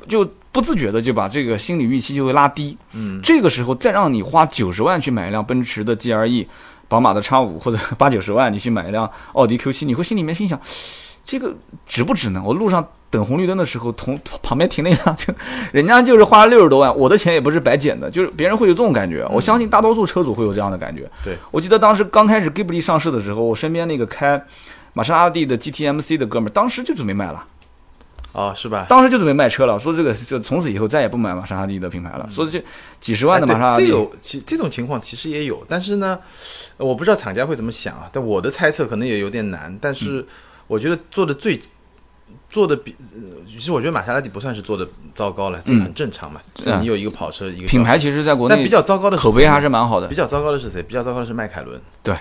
[0.07, 0.29] 就。
[0.53, 6.45] 不自觉的就把这个心理预期就会拉低，嗯，这个时候再让你花九十万去买一辆奔驰的 GLE，
[6.87, 10.61] 宝马的 X 五或者 八九十万你去买一辆奥迪 Q 七，你会心里面心想，
[11.25, 11.55] 这个
[11.87, 12.43] 值不值呢？
[12.45, 15.33] 我路上等红绿灯的时候，同旁边停那辆就，
[15.71, 19.27] 人家就是花了六十多万，我的钱也不是白捡的，就是别人会有这种感觉。
[19.31, 21.09] 我相信大多数车主会有这样的感觉。
[21.23, 24.39] 对，我记得当时刚开始 Ghibli 上市的时候，我身边那个开
[24.93, 27.43] 玛莎拉蒂的 GTMC 的哥们儿，当时就准备卖了。
[28.33, 28.85] 哦，是吧？
[28.89, 32.27] 当时就准备卖车了，说这个就从此以后再也不买玛莎拉蒂的品牌了。
[32.31, 32.61] 说这
[32.99, 36.19] 几十万的玛莎拉蒂，这有其这种情况其实也有，但是呢，
[36.77, 38.09] 我不知道厂家会怎么想啊。
[38.11, 40.25] 但我的猜测可能也有点难，但是
[40.65, 41.61] 我觉得做的最
[42.49, 42.95] 做的比，
[43.47, 46.41] 其实我觉得玛莎拉蒂不算是做的糟糕了，这很正常嘛。
[46.81, 50.07] 你有一个跑车，一个品牌，其实在国内比较糟糕的口碑还是蛮好的。
[50.07, 50.81] 比较糟糕的是谁？
[50.81, 51.79] 比较糟糕的是迈凯伦。
[52.01, 52.17] 对。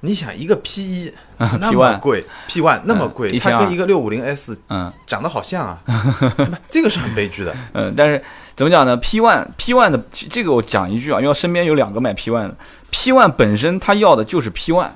[0.00, 1.12] 你想一个 P 一
[1.58, 5.82] 那么贵，P one 那么贵，它跟一个六五零 S 嗯长得好像啊，
[6.70, 7.54] 这个是很悲剧的。
[7.74, 8.22] 嗯，但是
[8.56, 12.56] 怎么讲呢？P one P one 的这个我讲一句啊，因为身边有两个买 P one 的
[12.90, 14.90] ，P one 本身他要的就是 P one，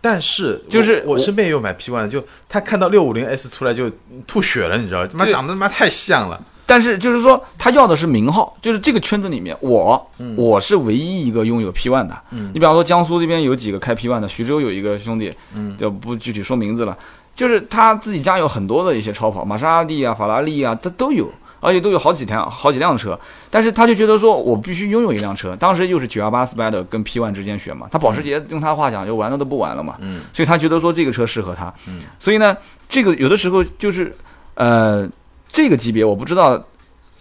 [0.00, 3.90] 但是就是我身边也有买 P one 的，就他看到六五零 S 出来就
[4.26, 5.08] 吐血了，你知道吗？
[5.10, 6.38] 他妈长得他妈太像了。
[6.68, 12.20] 但是就是说，他要的是名号，就是这个圈子里面，我我是唯一一个拥有 P one 的。
[12.30, 15.32] 你比方说江苏这边有几个开 P one 的，徐州有一个兄弟，
[15.78, 16.98] 就不具体说名字了。
[17.36, 23.16] 就是他自己家有很多的一些超跑，玛莎拉蒂啊、法拉利啊，他都有，而且都有好几辆、好几辆车。
[23.48, 25.54] 但是他就觉得说，我必须拥有一辆车。
[25.54, 29.96] 当时又是九幺八 Spider 跟 P one 之间选嘛，他保时捷用他话讲就玩的都不玩了嘛。
[30.00, 31.72] 嗯所以他觉得说这个车适合他。
[31.86, 32.56] 嗯所以呢，
[32.88, 34.12] 这个有的时候就是
[34.54, 35.08] 呃。
[35.52, 36.62] 这个级别我不知道，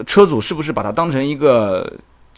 [0.06, 1.92] 车主是不是把它当成一个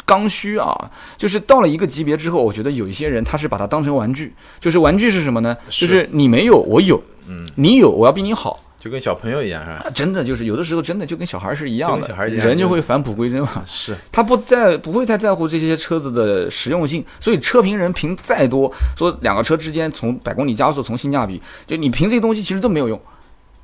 [0.06, 0.73] 刚需啊？
[1.17, 4.34] 就是到了一个级别之后，我觉得有一些人他是把它当成玩具。
[4.60, 5.58] 就是玩具是什么呢？
[5.69, 9.89] 就是你没有，我有，嗯，你有，我要比你好，就跟小朋友一样，是吧？
[9.93, 13.63] 真的就是有的时候真的就跟小孩是一样的，小孩一样，人就会返璞归真嘛。
[13.65, 23.02] 是，他不在不会太在乎这些车子的实用性，所以车评人评再多，说两个车之间从百公里加速，从性价比，就你评这些东西其实都没有用。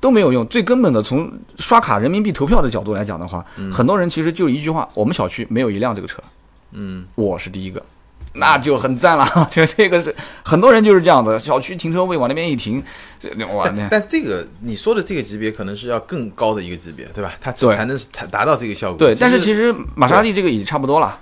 [0.04, 0.46] 都没有用。
[0.48, 6.22] 最根本的，从刷卡人民币投票的角度来讲的话，很多人其实就一句话：我们小区没有一辆这个车。
[6.72, 7.82] 嗯，我是第一个，
[8.34, 9.26] 那就很赞了。
[9.50, 10.14] 就这个是
[10.44, 12.84] 很多人就是这样子，小区停车位往那边一停，
[13.18, 17.32] 这我但这个你说的这个级别可能是要更高的一个级别，对吧？
[17.40, 18.98] 它才能达达到这个效果。
[18.98, 21.18] 对，但是其实玛莎拉蒂这个已经差不多了。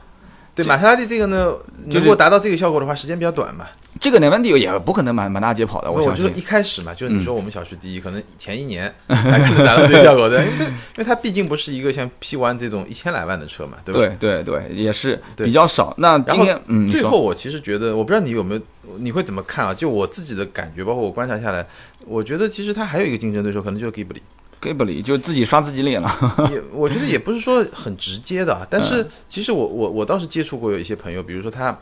[0.56, 1.52] 对，玛莎拉蒂这个呢，
[1.88, 3.64] 如果达到这个效果的话，时间比较短嘛。
[4.02, 6.26] 这个 Navandi 也不可能满满大街跑的，我相信。
[6.36, 14.16] 一开始嘛，就是你说我们小区第一，可能前一年才可能达到这个效果的， 因为因为它毕竟不是一个像 P One 这种一千来万的车嘛，对吧？
[14.18, 15.94] 对对对，也是比较少。
[15.98, 18.60] 那今天嗯，最后我其实觉得，我不知道你有没有，
[18.98, 19.72] 你会怎么看啊？
[19.72, 21.64] 就我自己的感觉，包括我观察下来，
[22.04, 24.18] 我觉得其实它还有一个竞争对手，可能就是 Ghibli。
[24.60, 26.48] Ghibli 就自己刷自己脸了。
[26.50, 31.76] 也我觉得也不是说很直接的，但是其实我我我倒是接触过有一些朋友，比如说他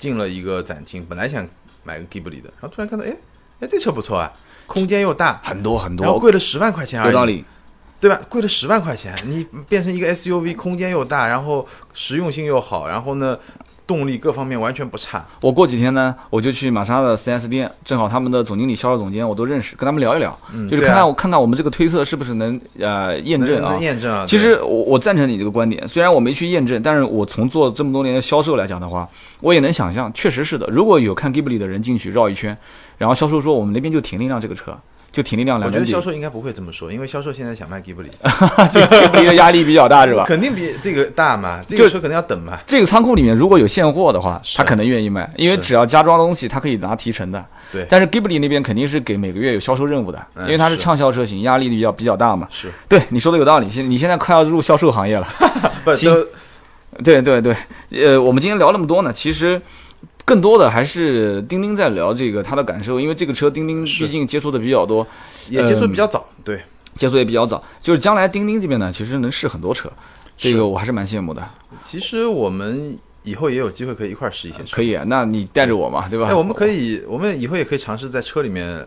[0.00, 1.48] 进了一个展厅，本来想。
[1.82, 3.16] 买个 Ghibli 的，然后突然看到，哎，
[3.58, 4.30] 哎，这车不错啊，
[4.66, 7.42] 空间又大，很多很多，然后贵了十万块钱而已，有道理，
[8.00, 8.18] 对吧？
[8.28, 13.38] 贵了十万块钱，你变成一个 SUV，空间又大，然后实用性又好，然后呢？
[13.86, 15.26] 动力各方面完全不差。
[15.40, 20.38] 我过几天呢，我就去玛莎的 4S 店，正好他们的总经理、销售总监我都认识，跟他们聊一聊，
[20.70, 23.76] 就是看看我看看我们这个推测是不是能呃验证啊？
[23.80, 24.24] 验证啊！
[24.28, 29.08] 其实我我赞成你这个观点，虽然我没去验证，但是我从做这么多年的销售来讲的话，
[29.40, 30.64] 我也能想象，确实是的。
[30.68, 32.56] 如果有看 Ghibli 的人进去绕一圈，
[32.96, 34.78] 然后销售说我们那边就停了一辆这个车。
[35.12, 40.24] 就停力量两我觉得销售应该不会这么说，因为销售现在想卖 个的压力比较大是吧？
[40.24, 42.58] 肯定比这个大嘛，这个车肯定要等嘛。
[42.64, 47.44] 这个仓库里面如果有现货的话，他可能愿意卖，因为只要加装东西，他可以拿提成的。
[47.72, 47.84] 对。
[47.88, 52.46] 但是 Ghibli 那边肯定是给每个月有销售任务的，因为它是畅销车型，压力比较比较大嘛。
[52.50, 52.68] 是。
[52.88, 55.26] 对你说的有道理，现你现在快要入销售行业了。
[55.96, 56.14] 行。
[57.02, 57.56] 对对对，
[58.04, 59.60] 呃，我们今天聊那么多呢，其实。
[60.30, 65.04] 更多的还是钉钉在聊这个他的感受，因为这个车钉钉毕竟接触的比较多，
[65.48, 66.62] 也接触比较早，对，
[66.96, 67.60] 接触也比较早。
[67.82, 69.90] 就是将来钉钉这边呢，其实能试很多车，
[70.36, 71.44] 这个我还是蛮羡慕的。
[71.84, 76.28] 其实我们以后也有机会可以一块试一些车，可以，啊那你带着我嘛，对吧？
[76.28, 78.86] 哎，我们可以，我们以后也可以尝试在车里面。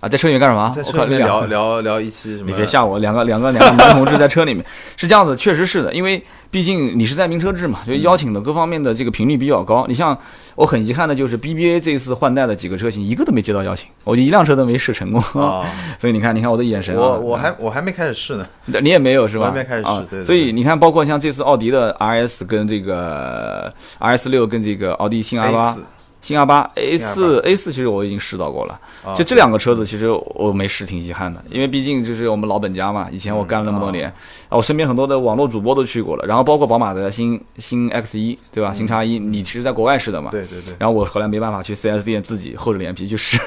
[0.00, 0.72] 啊，在车里面干什么？
[0.76, 2.50] 在车里面聊聊聊一期什么？
[2.50, 4.64] 你别吓我，两个两个两个男同志在车里面
[4.96, 9.84] 是这样子，确实是的，因为毕竟你是在名车志嘛，就邀请的各方面的这个频率比较高。
[9.88, 10.16] 你像
[10.54, 15.66] 我很遗憾的就是 BBA 这次换代的几个车型一个都没接到邀请，我就一辆车都没试成功啊。
[15.98, 19.46] 所以你看，你看我的眼神，我我还我还没开始试呢，你也没有是吧？
[19.46, 20.22] 还没开始试，对。
[20.22, 25.76] 所以你看，包括像这次奥迪的 RS 跟这个 RS 六跟这个奥迪新 R 八。
[26.20, 28.78] 新 R 八 A 四 A 四其实我已经试到过了，
[29.16, 34.08] 就这两个车子其实我没试，挺遗憾的，因为毕竟就是我们老本家嘛，以前我干了那么多年，
[34.48, 38.74] 啊，我身边很多的网络主播都去过了，然后包括宝马的新新 X 一，对吧？
[38.74, 40.30] 新叉一，你其实在国外试的嘛？
[40.30, 40.74] 对对对。
[40.78, 43.38] 然后我后来没办法去 4S 店自己厚着脸皮去试，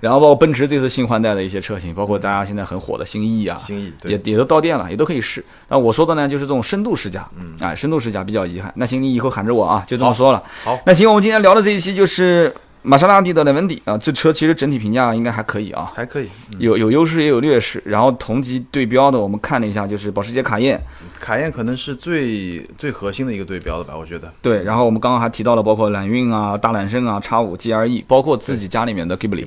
[0.00, 5.44] 然后包括奔驰这次新换代的一些车型，包括大家现在很火的新 E 啊，新 E 也也都到店了，也都可以试。
[5.68, 8.72] 那我说的呢，就是这种深度试驾，嗯，哎，深度试驾比较遗憾。
[8.76, 10.42] 那行，你以后喊着我啊，就这么说了。
[10.64, 12.52] 好，那行，我们今天聊的这一期就是。
[12.82, 16.26] 玛莎拉蒂的莱文迪啊，这车其实整体评价应该还可以啊，还可以，
[16.58, 17.82] 有有优势也有劣势。
[17.84, 20.80] 然后同级对标的，我们看了一下，就是保时捷卡宴，
[21.20, 24.32] 卡宴可能是最最核心的一个对标的吧，我觉得。
[24.40, 29.46] 对，然后我们刚刚还提到了，包括揽运啊、大揽胜啊、叉五 GRE，包括自己家里面的 Ghibli。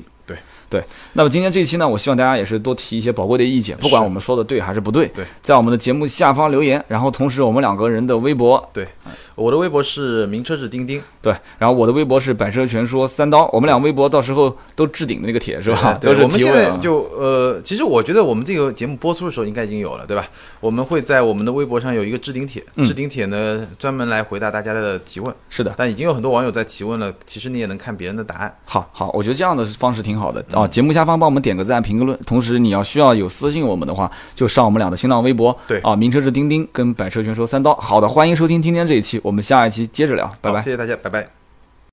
[0.73, 0.83] 对。
[1.13, 8.87] 那么今天这期呢，我希望大家也是多提一些宝贵的意见，不管我们说的对还是不对，对，在我们的节目下方留言，然后同时我们两个人的微博，对，
[9.35, 15.97] 我的微博是名车志钉钉，对，然后我的微博是百车全说三刀，我们俩微博到时候都置顶的那个帖是吧？
[16.01, 20.27] 对，我们现在就呃，其实我觉得我们这个节目播出的时候应该已经有了，对吧？
[20.59, 31.43] 我们会在我们的微博上有一个置顶帖，置顶帖呢专门来回答大家的提问，是的，但已经有很多网友在提问了，其实你也能看别人的答案，好好，我觉得这样的方式挺好的啊，节目下方帮我们。
[31.43, 32.17] 点个赞，评个论。
[32.25, 35.53] 同时，你要需要有私信我们的话，就上我们俩的新浪微博。
[35.67, 37.75] 对啊，名车是钉钉跟百车全说三刀。
[37.75, 40.61] 好的，欢迎收听今天这一期，我们下一期接着聊，拜拜。
[40.61, 41.42] 谢谢大家，拜拜。